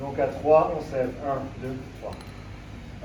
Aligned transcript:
Donc 0.00 0.18
à 0.18 0.26
3, 0.28 0.74
on 0.78 0.90
sève 0.90 1.10
1, 1.62 1.66
2, 1.66 1.74
3. 2.00 2.12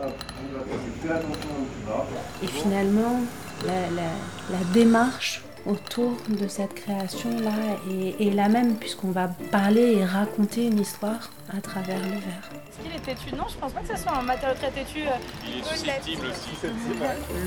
Hop, 0.04 0.14
on 0.40 0.58
va 0.58 0.64
faire 1.02 1.16
attention 1.18 1.50
au 1.60 1.90
bas. 1.90 2.06
Et 2.44 2.48
finalement, 2.48 3.22
la, 3.66 3.74
la- 3.96 4.58
la 4.58 4.64
démarche 4.74 5.42
autour 5.66 6.14
de 6.30 6.48
cette 6.48 6.76
création-là 6.76 7.52
est, 7.90 8.28
est 8.28 8.32
la 8.32 8.50
même, 8.50 8.76
puisqu'on 8.76 9.10
va 9.12 9.30
parler 9.52 9.96
et 9.98 10.06
raconter 10.06 10.68
une 10.68 10.80
histoire 10.80 11.32
à 11.58 11.60
travers 11.62 11.98
le 12.00 12.12
verre. 12.12 12.50
Est-ce 12.70 12.84
qu'il 12.84 12.96
est 12.96 13.00
têtu? 13.16 13.36
Non, 13.36 13.46
je 13.50 13.56
pense 13.58 13.72
pas 13.74 13.82
que 13.82 13.96
ce 13.96 14.02
soit 14.02 14.16
un 14.18 14.22
matériau 14.22 14.56
très 14.56 14.70
têtu. 14.72 15.00
euh, 15.08 15.12
Il 15.48 15.60
est 15.60 15.64
susceptible 15.64 16.26
aussi. 16.28 16.68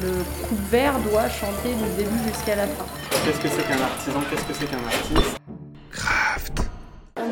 Le 0.02 0.46
couvert 0.48 0.98
doit 1.00 1.28
chanter 1.28 1.74
du 1.74 1.96
début 2.02 2.28
jusqu'à 2.28 2.56
la 2.56 2.66
fin. 2.66 2.86
Qu'est-ce 3.24 3.40
que 3.40 3.48
c'est 3.48 3.62
qu'un 3.68 3.82
artisan? 3.82 4.20
Qu'est-ce 4.30 4.44
que 4.44 4.54
c'est 4.54 4.66
qu'un 4.66 4.84
artiste? 4.84 5.38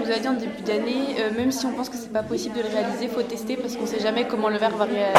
Nous 0.06 0.12
a 0.12 0.18
dit 0.18 0.28
en 0.28 0.34
début 0.34 0.62
d'année, 0.64 1.16
euh, 1.20 1.30
même 1.36 1.50
si 1.52 1.64
on 1.66 1.72
pense 1.72 1.88
que 1.88 1.96
c'est 1.96 2.12
pas 2.12 2.22
possible 2.22 2.56
de 2.56 2.62
le 2.62 2.68
réaliser, 2.68 3.08
faut 3.08 3.22
tester 3.22 3.56
parce 3.56 3.76
qu'on 3.76 3.86
sait 3.86 4.00
jamais 4.00 4.24
comment 4.26 4.48
le 4.48 4.58
verre 4.58 4.76
va, 4.76 4.84
réa- 4.86 5.12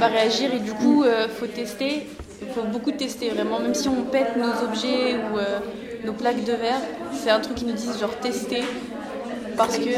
va 0.00 0.06
réagir. 0.06 0.52
Et 0.54 0.58
du 0.58 0.72
coup 0.72 1.04
euh, 1.04 1.28
faut 1.28 1.46
tester, 1.46 2.06
il 2.40 2.48
faut 2.48 2.62
beaucoup 2.62 2.92
tester 2.92 3.30
vraiment, 3.30 3.58
même 3.60 3.74
si 3.74 3.88
on 3.88 4.02
pète 4.04 4.36
nos 4.36 4.64
objets 4.66 5.16
ou 5.16 5.38
euh, 5.38 5.58
nos 6.04 6.12
plaques 6.12 6.44
de 6.44 6.52
verre, 6.52 6.80
c'est 7.12 7.30
un 7.30 7.40
truc 7.40 7.56
qui 7.56 7.64
nous 7.64 7.72
disent 7.74 7.98
genre 8.00 8.16
tester. 8.20 8.62
Parce 9.56 9.76
que 9.76 9.90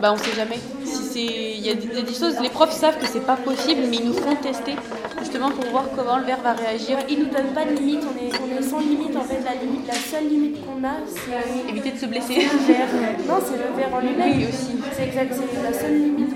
bah 0.00 0.12
on 0.12 0.16
sait 0.16 0.34
jamais. 0.36 0.58
Si 0.84 1.02
c'est, 1.12 1.56
il 1.58 1.66
y, 1.66 1.70
a 1.70 1.74
des- 1.74 2.14
choses, 2.14 2.38
les 2.40 2.48
profs 2.50 2.72
savent 2.72 2.98
que 2.98 3.06
c'est 3.06 3.24
pas 3.26 3.36
possible, 3.36 3.82
mais 3.90 3.96
ils 3.96 4.06
nous 4.06 4.12
font 4.14 4.36
tester 4.36 4.74
justement 5.18 5.50
pour 5.50 5.64
voir 5.70 5.84
comment 5.96 6.18
le 6.18 6.24
verre 6.24 6.40
va 6.42 6.52
réagir. 6.52 6.98
Ils 7.08 7.18
nous 7.18 7.26
donnent 7.26 7.52
pas 7.54 7.64
de 7.64 7.72
limite, 7.74 8.02
on 8.04 8.16
est, 8.24 8.30
on 8.40 8.58
est 8.58 8.62
sans 8.62 8.78
limite 8.80 9.16
en 9.16 9.22
fait. 9.22 9.40
La, 9.44 9.54
limite, 9.54 9.86
la 9.86 9.94
seule 9.94 10.28
limite 10.28 10.58
qu'on 10.64 10.84
a, 10.84 10.92
c'est 11.06 11.70
Éviter 11.70 11.90
de 11.92 11.98
se 11.98 12.06
blesser. 12.06 12.34
le 12.36 12.66
verre. 12.72 12.88
Non, 13.26 13.38
c'est 13.44 13.56
le 13.58 13.76
verre 13.76 13.94
en 13.94 14.00
lui-même. 14.00 14.38
Oui, 14.38 14.46
aussi. 14.48 14.78
C'est 14.96 15.04
exact, 15.04 15.34
c'est 15.34 15.62
la 15.62 15.72
seule 15.78 15.94
limite. 15.98 16.27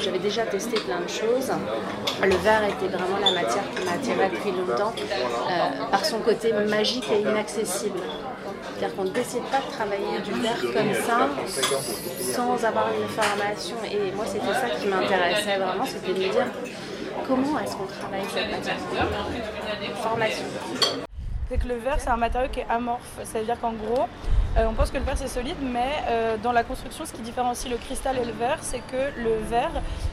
J'avais 0.00 0.18
déjà 0.18 0.42
testé 0.46 0.78
plein 0.80 1.00
de 1.00 1.08
choses. 1.08 1.50
Le 2.22 2.36
verre 2.36 2.64
était 2.64 2.88
vraiment 2.88 3.18
la 3.18 3.32
matière 3.42 3.64
qui 3.74 3.84
m'a 3.84 3.92
attirée 3.92 4.30
depuis 4.30 4.50
longtemps 4.52 4.92
euh, 4.96 5.90
par 5.90 6.04
son 6.04 6.18
côté 6.20 6.52
magique 6.52 7.10
et 7.10 7.20
inaccessible. 7.20 7.98
C'est-à-dire 8.76 8.96
qu'on 8.96 9.04
ne 9.04 9.10
décide 9.10 9.42
pas 9.44 9.58
de 9.58 9.72
travailler 9.72 10.20
du 10.24 10.32
verre 10.40 10.60
comme 10.60 10.94
ça 10.94 11.28
sans 12.32 12.64
avoir 12.64 12.88
une 12.92 13.08
formation. 13.08 13.76
Et 13.90 14.12
moi, 14.12 14.24
c'était 14.26 14.54
ça 14.54 14.70
qui 14.78 14.86
m'intéressait 14.86 15.58
vraiment, 15.58 15.84
c'était 15.84 16.12
de 16.12 16.26
me 16.26 16.32
dire 16.32 16.46
comment 17.26 17.58
est-ce 17.58 17.76
qu'on 17.76 17.86
travaille 17.86 18.22
cette 18.32 18.50
matière? 18.50 18.76
Formation. 20.02 20.44
C'est 21.50 21.58
que 21.58 21.68
le 21.68 21.76
verre, 21.76 21.96
c'est 21.98 22.10
un 22.10 22.16
matériau 22.16 22.48
qui 22.52 22.60
est 22.60 22.66
amorphe. 22.68 23.18
C'est-à-dire 23.24 23.58
qu'en 23.60 23.72
gros, 23.72 24.06
euh, 24.58 24.66
on 24.68 24.74
pense 24.74 24.90
que 24.90 24.98
le 24.98 25.04
verre 25.04 25.16
c'est 25.16 25.28
solide, 25.28 25.56
mais 25.62 25.92
euh, 26.08 26.36
dans 26.42 26.50
la 26.50 26.64
construction, 26.64 27.06
ce 27.06 27.12
qui 27.12 27.22
différencie 27.22 27.70
le 27.70 27.76
cristal 27.78 28.16
et 28.18 28.24
le 28.24 28.32
verre, 28.32 28.58
c'est 28.60 28.80
que 28.80 29.16
le 29.16 29.36
verre, 29.48 29.70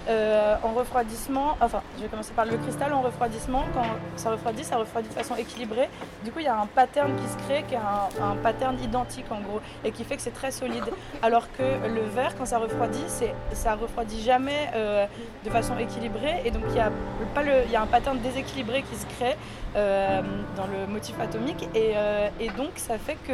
euh, 0.08 0.56
en 0.62 0.74
refroidissement, 0.74 1.58
enfin, 1.62 1.82
je 1.98 2.04
vais 2.04 2.10
commencer 2.10 2.34
par 2.34 2.46
le 2.46 2.58
cristal 2.58 2.94
en 2.94 3.02
refroidissement, 3.02 3.64
quand 3.74 3.86
ça 4.16 4.30
refroidit, 4.32 4.64
ça 4.64 4.78
refroidit 4.78 5.10
de 5.10 5.14
façon 5.14 5.36
équilibrée. 5.36 5.90
Du 6.24 6.32
coup, 6.32 6.40
il 6.40 6.46
y 6.46 6.50
a 6.50 6.60
un 6.60 6.68
pattern 6.68 7.16
qui 7.16 7.28
se 7.28 7.38
crée, 7.48 7.64
qui 7.68 7.74
est 7.74 7.78
un, 7.78 8.36
pattern 8.44 8.78
identique 8.84 9.26
en 9.32 9.40
gros, 9.40 9.62
et 9.84 9.92
qui 9.92 10.04
fait 10.04 10.16
que 10.16 10.22
c'est 10.22 10.34
très 10.34 10.52
solide. 10.52 10.84
Alors 11.24 11.52
que 11.54 11.64
le 11.64 12.02
verre, 12.02 12.36
quand 12.38 12.46
ça 12.46 12.60
refroidit, 12.60 13.06
ça 13.54 13.76
refroidit 13.76 14.22
jamais 14.22 14.72
de 15.44 15.50
façon 15.50 15.78
équilibrée, 15.80 16.42
et 16.46 16.52
donc 16.52 16.64
il 16.70 16.76
y 16.76 16.80
a 16.80 16.92
pas 17.34 17.42
le, 17.42 17.64
il 17.66 17.72
y 17.72 17.76
a 17.76 17.82
un 17.82 17.88
pattern 17.88 18.20
déséquilibré 18.20 18.84
qui 18.84 18.96
se 18.96 19.06
crée 19.18 19.36
dans 19.74 20.68
le 20.68 20.88
motif 20.88 21.20
atomique 21.20 21.68
et, 21.74 21.94
et 22.40 22.50
donc 22.50 22.72
ça 22.76 22.98
fait 22.98 23.18
que 23.28 23.34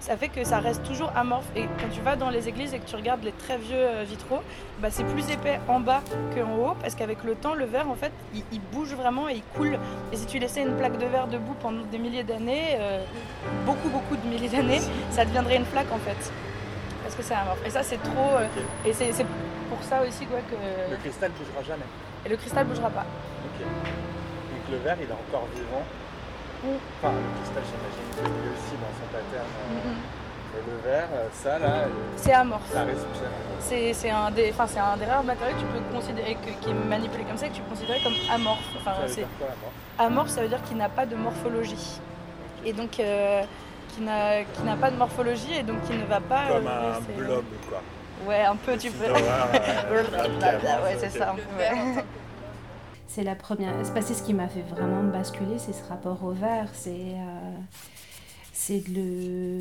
ça 0.00 0.16
fait 0.16 0.23
que 0.28 0.44
ça 0.44 0.58
reste 0.58 0.82
toujours 0.84 1.10
amorphe 1.16 1.46
et 1.56 1.62
quand 1.64 1.88
tu 1.92 2.00
vas 2.00 2.16
dans 2.16 2.30
les 2.30 2.48
églises 2.48 2.74
et 2.74 2.78
que 2.78 2.86
tu 2.88 2.96
regardes 2.96 3.22
les 3.24 3.32
très 3.32 3.56
vieux 3.58 3.76
euh, 3.76 4.04
vitraux 4.06 4.40
bah, 4.80 4.88
c'est 4.90 5.04
plus 5.04 5.28
épais 5.30 5.60
en 5.68 5.80
bas 5.80 6.02
qu'en 6.34 6.52
haut 6.56 6.74
parce 6.80 6.94
qu'avec 6.94 7.22
le 7.24 7.34
temps 7.34 7.54
le 7.54 7.64
verre 7.64 7.88
en 7.90 7.94
fait 7.94 8.12
il, 8.34 8.42
il 8.52 8.60
bouge 8.60 8.94
vraiment 8.94 9.28
et 9.28 9.34
il 9.34 9.42
coule 9.56 9.78
et 10.12 10.16
si 10.16 10.26
tu 10.26 10.38
laissais 10.38 10.62
une 10.62 10.76
plaque 10.76 10.98
de 10.98 11.06
verre 11.06 11.26
debout 11.26 11.54
pendant 11.60 11.82
des 11.84 11.98
milliers 11.98 12.24
d'années 12.24 12.76
euh, 12.78 13.02
beaucoup 13.66 13.88
beaucoup 13.88 14.16
de 14.16 14.26
milliers 14.28 14.48
d'années 14.48 14.80
ça 15.10 15.24
deviendrait 15.24 15.56
une 15.56 15.64
flaque 15.66 15.92
en 15.92 15.98
fait 15.98 16.32
parce 17.02 17.14
que 17.14 17.22
c'est 17.22 17.34
amorphe 17.34 17.64
et 17.66 17.70
ça 17.70 17.82
c'est 17.82 18.02
trop 18.02 18.36
euh, 18.38 18.46
et 18.86 18.92
c'est 18.92 19.12
c'est 19.12 19.26
pour 19.70 19.82
ça 19.82 20.02
aussi 20.02 20.26
quoi 20.26 20.38
que 20.50 20.90
Le 20.90 20.96
cristal 20.98 21.30
bougera 21.32 21.62
jamais. 21.62 21.84
et 22.24 22.28
le 22.28 22.36
cristal 22.36 22.66
bougera 22.66 22.90
pas 22.90 23.04
Ok. 23.46 23.64
Donc 23.66 24.70
le 24.72 24.78
verre, 24.78 24.96
il 25.00 25.08
est 25.08 25.12
encore 25.12 25.46
vivant. 25.54 25.82
Enfin, 26.64 27.12
le 27.14 27.28
cristal, 27.36 27.62
j'imagine, 27.68 28.42
lui 28.42 28.50
aussi 28.56 28.74
dans 28.80 28.94
son 28.98 29.06
pattern. 29.12 29.46
euh, 29.46 29.74
Mhm. 29.74 29.96
Et 30.56 30.70
le 30.70 30.76
verre, 30.88 31.08
euh, 31.12 31.26
ça 31.32 31.58
là, 31.58 31.66
euh, 31.66 31.88
c'est 32.16 32.32
amorphe. 32.32 32.62
C'est 33.60 33.92
c'est 33.92 34.10
un, 34.10 34.30
des, 34.30 34.50
enfin, 34.52 34.66
c'est 34.68 34.78
un 34.78 34.96
des 34.96 35.04
rares 35.04 35.24
matériaux 35.24 35.54
que 35.56 35.60
tu 35.60 35.66
peux 35.66 35.80
considérer, 35.94 36.36
que- 36.36 36.64
qui 36.64 36.70
est 36.70 36.74
manipulé 36.88 37.24
comme 37.24 37.36
ça, 37.36 37.48
que 37.48 37.54
tu 37.54 37.60
peux 37.62 37.70
considérer 37.70 38.00
comme 38.04 38.14
amorphe. 38.32 38.60
Enfin, 38.80 38.92
Ça 38.94 39.02
veut 39.02 39.08
c'est- 39.08 39.14
dire 39.22 39.28
quoi 39.38 39.48
là-bas 39.48 40.04
amorphe, 40.06 40.28
ça 40.30 40.42
veut 40.42 40.48
dire 40.48 40.62
qu'il 40.62 40.76
n'a 40.76 40.88
pas 40.88 41.06
de 41.06 41.16
morphologie. 41.16 41.98
Et 42.64 42.72
donc, 42.72 43.00
euh, 43.00 43.42
qui 43.94 44.00
n'a 44.02 44.44
qui 44.44 44.62
n'a 44.62 44.76
pas 44.76 44.90
de 44.92 44.96
morphologie 44.96 45.54
et 45.54 45.62
donc 45.64 45.82
qui 45.82 45.92
ne 45.92 46.04
va 46.06 46.20
pas. 46.20 46.46
Comme 46.48 46.66
euh, 46.68 46.92
un 46.92 47.00
c'est- 47.04 47.12
blob, 47.16 47.44
quoi. 47.68 47.80
Ouais, 48.26 48.42
un 48.44 48.56
peu, 48.56 48.76
tu 48.78 48.90
peux. 48.92 49.04
Ouais, 49.12 49.20
ouais, 50.84 50.96
c'est 50.98 51.10
ça. 51.10 51.34
C'est 53.06 53.24
la 53.24 53.34
première. 53.34 53.74
C'est 53.84 54.14
ce 54.14 54.22
qui 54.22 54.34
m'a 54.34 54.48
fait 54.48 54.62
vraiment 54.62 55.02
basculer, 55.04 55.58
c'est 55.58 55.72
ce 55.72 55.84
rapport 55.84 56.22
au 56.24 56.32
verre. 56.32 56.68
C'est 56.72 56.90
euh, 56.90 57.58
c'est 58.66 58.88
de 58.88 59.60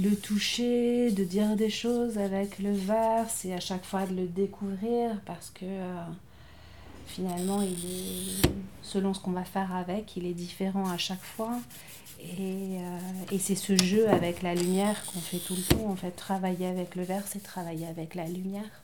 le, 0.00 0.14
toucher, 0.14 1.10
de 1.10 1.24
dire 1.24 1.56
des 1.56 1.70
choses 1.70 2.18
avec 2.18 2.58
le 2.58 2.70
verre. 2.70 3.26
C'est 3.28 3.52
à 3.52 3.60
chaque 3.60 3.84
fois 3.84 4.06
de 4.06 4.14
le 4.14 4.26
découvrir 4.26 5.20
parce 5.26 5.50
que 5.50 5.64
euh, 5.64 6.04
finalement, 7.06 7.60
selon 8.82 9.14
ce 9.14 9.20
qu'on 9.20 9.32
va 9.32 9.44
faire 9.44 9.74
avec, 9.74 10.16
il 10.16 10.26
est 10.26 10.34
différent 10.34 10.88
à 10.88 10.98
chaque 10.98 11.22
fois. 11.22 11.58
Et, 12.20 12.78
euh, 12.78 12.98
et 13.32 13.38
c'est 13.38 13.54
ce 13.54 13.74
jeu 13.82 14.08
avec 14.10 14.42
la 14.42 14.54
lumière 14.54 15.04
qu'on 15.06 15.20
fait 15.20 15.38
tout 15.38 15.56
le 15.56 15.62
temps. 15.62 15.88
En 15.88 15.96
fait, 15.96 16.12
travailler 16.12 16.66
avec 16.66 16.94
le 16.96 17.02
verre, 17.02 17.24
c'est 17.26 17.42
travailler 17.42 17.86
avec 17.86 18.14
la 18.14 18.26
lumière. 18.26 18.79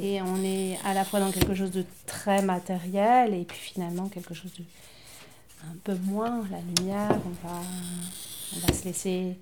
Et 0.00 0.22
on 0.22 0.42
est 0.44 0.78
à 0.84 0.94
la 0.94 1.04
fois 1.04 1.18
dans 1.18 1.32
quelque 1.32 1.54
chose 1.54 1.72
de 1.72 1.84
très 2.06 2.42
matériel 2.42 3.34
et 3.34 3.44
puis 3.44 3.58
finalement 3.58 4.08
quelque 4.08 4.34
chose 4.34 4.52
de 4.58 4.64
un 5.64 5.76
peu 5.84 5.94
moins. 6.04 6.44
La 6.50 6.60
lumière, 6.60 7.10
on 7.10 7.48
va, 7.48 7.60
on 8.56 8.66
va 8.66 8.72
se 8.72 8.84
laisser 8.84 9.36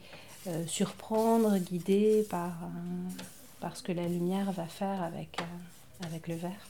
euh, 0.46 0.66
surprendre, 0.66 1.58
guider 1.58 2.26
par, 2.30 2.46
euh, 2.46 3.22
par 3.60 3.76
ce 3.76 3.82
que 3.82 3.92
la 3.92 4.06
lumière 4.06 4.50
va 4.52 4.64
faire 4.64 5.02
avec, 5.02 5.40
euh, 5.40 6.06
avec 6.06 6.28
le 6.28 6.36
verre. 6.36 6.66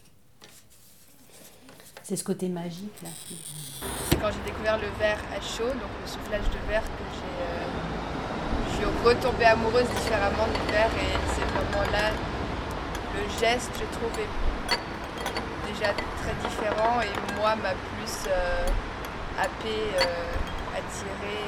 C'est 2.02 2.16
ce 2.16 2.24
côté 2.24 2.48
magique 2.48 3.02
là. 3.02 3.08
C'est 4.10 4.20
quand 4.20 4.30
j'ai 4.30 4.50
découvert 4.50 4.78
le 4.78 4.88
verre 4.98 5.18
à 5.36 5.40
chaud, 5.40 5.66
donc 5.66 5.90
le 6.02 6.08
soufflage 6.08 6.44
de 6.44 6.68
verre, 6.68 6.84
que 6.84 7.04
j'ai, 7.14 8.70
je 8.70 8.76
suis 8.76 8.84
retombée 9.04 9.44
amoureuse 9.44 9.88
différemment 9.88 10.46
du 10.46 10.72
verre 10.72 10.90
et 10.94 11.34
c'est 11.34 11.44
vraiment 11.44 11.90
là 11.90 12.12
le 13.16 13.24
geste, 13.40 13.72
je 13.74 13.84
trouve, 13.96 14.12
est 14.18 14.32
déjà 15.72 15.92
très 15.92 16.34
différent 16.48 17.00
et 17.00 17.12
moi 17.38 17.56
m'a 17.56 17.70
plus 17.70 18.28
euh, 18.28 18.66
happé, 19.38 19.76
euh, 19.98 20.76
attiré 20.76 21.38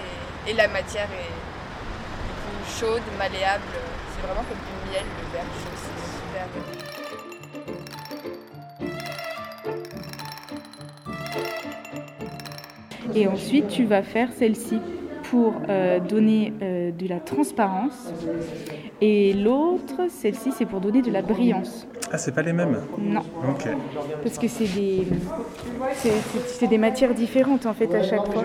et, 0.46 0.54
la 0.54 0.68
matière 0.68 1.08
est, 1.12 1.16
est 1.16 2.36
plus 2.44 2.80
chaude, 2.80 3.02
malléable. 3.18 3.62
C'est 4.14 4.26
vraiment 4.26 4.44
comme 4.44 4.58
du 4.58 4.90
miel 4.90 5.04
le 5.04 5.26
verre 5.32 5.50
chaud, 5.62 5.76
c'est 5.76 5.98
super. 6.16 6.46
Et 13.14 13.26
ensuite, 13.26 13.68
tu 13.68 13.84
vas 13.84 14.02
faire 14.02 14.28
celle-ci 14.38 14.80
pour 15.30 15.54
euh, 15.68 16.00
donner 16.00 16.52
euh, 16.62 16.90
de 16.90 17.06
la 17.08 17.20
transparence. 17.20 18.12
Et 19.00 19.32
l'autre, 19.32 20.08
celle-ci, 20.10 20.52
c'est 20.52 20.66
pour 20.66 20.80
donner 20.80 21.02
de 21.02 21.10
la 21.10 21.22
brillance. 21.22 21.86
Ah, 22.10 22.18
c'est 22.18 22.32
pas 22.34 22.42
les 22.42 22.52
mêmes 22.54 22.80
Non, 22.98 23.20
Ok. 23.50 23.68
parce 24.22 24.38
que 24.38 24.48
c'est 24.48 24.64
des, 24.74 25.06
c'est, 25.94 26.10
c'est- 26.10 26.48
c'est 26.48 26.66
des 26.66 26.78
matières 26.78 27.14
différentes 27.14 27.66
en 27.66 27.74
fait 27.74 27.94
à 27.94 28.02
chaque 28.02 28.32
fois. 28.32 28.42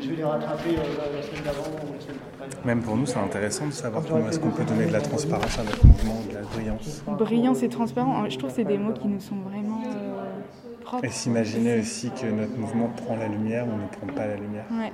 Je 0.00 0.10
vais 0.10 0.16
les 0.16 0.24
rattraper 0.24 0.70
la 0.76 1.22
semaine 1.22 1.42
d'avant 1.44 1.62
ou 1.62 1.94
la 1.94 2.00
semaine 2.00 2.16
d'après. 2.40 2.66
Même 2.66 2.82
pour 2.82 2.96
nous, 2.96 3.06
c'est 3.06 3.18
intéressant 3.18 3.66
de 3.66 3.72
savoir 3.72 4.02
comment 4.06 4.28
est-ce 4.28 4.38
qu'on 4.38 4.50
peut 4.50 4.64
donner 4.64 4.86
de 4.86 4.92
la 4.92 5.00
transparence 5.00 5.58
à 5.58 5.62
notre 5.64 5.86
mouvement, 5.86 6.20
de 6.28 6.34
la 6.34 6.40
brillance. 6.42 7.02
Brillance 7.18 7.62
et 7.62 7.68
transparent, 7.70 8.28
je 8.28 8.36
trouve 8.38 8.50
que 8.50 8.56
c'est 8.56 8.64
des 8.64 8.76
mots 8.78 8.92
qui 8.92 9.08
nous 9.08 9.20
sont 9.20 9.36
vraiment 9.36 9.80
euh. 10.92 10.98
Et 11.02 11.08
s'imaginer 11.10 11.80
aussi 11.80 12.10
que 12.10 12.26
notre 12.26 12.56
mouvement 12.56 12.88
prend 12.96 13.16
la 13.16 13.28
lumière 13.28 13.64
ou 13.66 13.72
ne 13.72 13.88
prend 13.88 14.06
pas 14.18 14.26
la 14.26 14.36
lumière. 14.36 14.64
Ouais. 14.70 14.92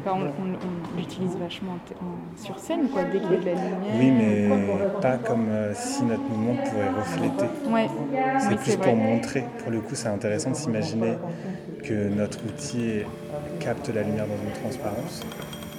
Enfin, 0.00 0.18
on, 0.18 0.24
on- 0.42 0.54
on 0.56 0.96
l'utilise 0.98 1.36
vachement 1.36 1.78
en 2.02 2.42
sur 2.44 2.58
scène, 2.58 2.88
quoi, 2.88 3.04
dès 3.04 3.20
qu'il 3.20 3.30
y 3.30 3.36
a 3.36 3.38
de 3.40 3.44
la 3.44 3.52
lumière. 3.52 3.94
Oui, 3.96 4.10
mais 4.10 4.48
pas 5.00 5.16
comme 5.18 5.46
euh, 5.48 5.72
si 5.74 6.02
notre 6.02 6.22
mouvement 6.22 6.56
pouvait 6.64 6.88
refléter. 6.88 7.46
Ouais, 7.70 7.88
C'est 8.40 8.48
oui, 8.48 8.54
plus 8.56 8.70
c'est 8.72 8.80
pour 8.80 8.96
montrer. 8.96 9.44
Pour 9.62 9.70
le 9.70 9.78
coup, 9.80 9.94
c'est 9.94 10.08
intéressant 10.08 10.50
de 10.50 10.56
s'imaginer 10.56 11.14
que 11.84 12.08
notre 12.08 12.38
outil 12.44 13.02
capte 13.60 13.88
la 13.94 14.02
lumière 14.02 14.26
dans 14.26 14.42
une 14.48 14.52
transparence. 14.62 15.22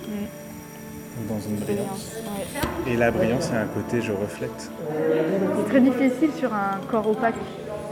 Mm. 0.08 1.28
dans 1.28 1.40
une 1.40 1.56
brillance. 1.58 2.14
Ouais. 2.86 2.94
Et 2.94 2.96
la 2.96 3.12
brillance, 3.12 3.52
a 3.52 3.62
un 3.62 3.68
côté 3.68 4.02
je 4.02 4.12
reflète. 4.12 4.72
C'est 5.58 5.70
très 5.70 5.82
difficile 5.82 6.30
sur 6.38 6.54
un 6.54 6.80
corps 6.90 7.10
opaque 7.10 7.36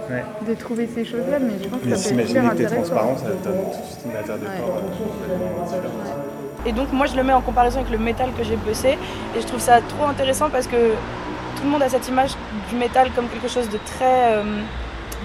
Ouais. 0.09 0.23
de 0.47 0.53
trouver 0.55 0.87
ces 0.93 1.05
choses-là, 1.05 1.39
mais 1.39 1.53
je 1.63 1.69
pense 1.69 1.79
que 1.81 1.85
ça 1.85 1.89
peut 1.89 1.91
être 1.93 1.97
s'imaginer 1.99 2.39
super 2.41 2.51
que 2.51 2.57
t'es 2.57 2.65
intéressant. 2.65 2.93
transparent, 2.93 3.17
ça 3.17 3.23
donne 3.25 3.63
tout 3.63 3.79
de 3.79 3.85
suite 3.85 3.99
une 4.05 4.11
matière 4.13 4.37
de 4.37 4.41
Ouais. 4.45 4.57
corps 4.59 4.81
complètement 4.81 5.63
différente. 5.65 6.65
Et 6.65 6.71
donc 6.71 6.91
moi 6.93 7.05
je 7.07 7.15
le 7.15 7.23
mets 7.23 7.33
en 7.33 7.41
comparaison 7.41 7.79
avec 7.81 7.91
le 7.91 7.97
métal 7.97 8.29
que 8.37 8.43
j'ai 8.43 8.55
bossé 8.55 8.97
et 9.35 9.41
je 9.41 9.45
trouve 9.45 9.59
ça 9.59 9.79
trop 9.81 10.05
intéressant 10.05 10.49
parce 10.49 10.67
que 10.67 10.91
tout 11.55 11.63
le 11.63 11.69
monde 11.69 11.83
a 11.83 11.89
cette 11.89 12.07
image 12.07 12.31
du 12.69 12.75
métal 12.75 13.09
comme 13.15 13.27
quelque 13.27 13.49
chose 13.49 13.69
de 13.69 13.77
très, 13.85 14.33
euh, 14.37 14.43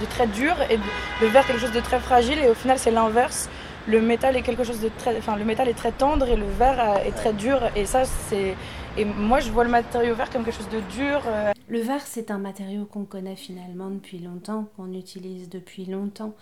de 0.01 0.07
très 0.07 0.27
dur 0.27 0.55
et 0.71 0.77
de- 0.77 0.83
le 1.23 1.27
verre 1.29 1.47
quelque 1.47 1.61
chose 1.61 1.73
de 1.73 1.81
très 1.81 1.99
fragile 2.01 2.39
et 2.45 2.49
au 2.49 2.55
final 2.55 2.79
c'est 2.79 2.91
l'inverse. 2.91 3.49
Le 3.89 4.03
métal 4.03 4.37
est 4.37 4.43
quelque 4.43 4.65
chose 4.65 4.81
de 4.81 4.91
très, 4.99 5.17
enfin 5.17 5.37
le 5.37 5.45
métal 5.47 5.67
est 5.69 5.75
très 5.75 5.93
tendre 5.93 6.29
et 6.29 6.37
le 6.37 6.45
verre 6.47 6.99
est 7.07 7.13
très 7.13 7.33
dur 7.33 7.59
et 7.75 7.87
ça 7.87 8.05
c'est 8.05 8.55
et 8.99 9.05
moi 9.05 9.41
je 9.41 9.51
vois 9.51 9.65
le 9.65 9.71
matériau 9.71 10.15
verre 10.15 10.29
comme 10.31 10.45
quelque 10.45 10.57
chose 10.57 10.69
de 10.69 10.81
dur. 10.93 11.23
euh, 11.27 11.53
Le 11.69 11.81
verre, 11.81 12.03
c'est 12.05 12.31
un 12.31 12.39
matériau 12.39 12.85
qu'on 12.85 13.05
connaît 13.05 13.37
finalement 13.37 13.91
depuis 13.91 14.19
longtemps, 14.19 14.67
qu'on 14.77 14.93
utilise 14.93 15.49
depuis 15.49 15.85
longtemps. 15.87 16.35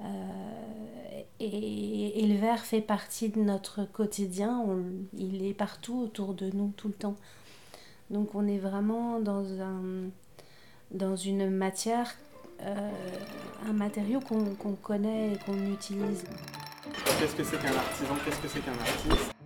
Euh, 0.00 0.04
et, 1.40 2.26
le 2.26 2.36
verre 2.36 2.60
fait 2.60 2.80
partie 2.80 3.30
de 3.30 3.40
notre 3.40 3.84
quotidien, 3.84 4.64
il 5.16 5.44
est 5.44 5.54
partout 5.54 5.98
autour 6.02 6.34
de 6.34 6.50
nous 6.54 6.72
tout 6.76 6.88
le 6.88 6.94
temps. 6.94 7.16
Donc 8.10 8.34
on 8.34 8.46
est 8.46 8.58
vraiment 8.58 9.18
dans, 9.20 9.44
un, 9.60 10.10
dans 10.90 11.16
une 11.16 11.50
matière, 11.50 12.14
euh, 12.60 12.90
un 13.68 13.72
matériau 13.72 14.20
qu'on 14.20 14.74
connaît 14.74 15.32
et 15.32 15.38
qu'on 15.38 15.58
utilise. 15.72 16.24
Qu'est-ce 17.22 17.36
que 17.36 17.44
c'est 17.44 17.56
qu'un 17.56 17.68
artisan? 17.68 18.16
Qu'est-ce 18.24 18.40
que 18.40 18.48
c'est 18.48 18.60
qu'un 18.64 18.72
artiste? 18.72 19.41